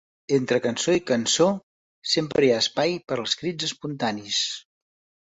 Entre 0.37 0.57
cançó 0.63 0.95
i 0.99 1.03
cançó 1.09 1.47
sempre 2.15 2.49
hi 2.49 2.51
ha 2.57 2.59
espai 2.65 2.99
per 3.11 3.21
als 3.23 3.39
crits 3.43 3.71
espontanis. 3.73 4.45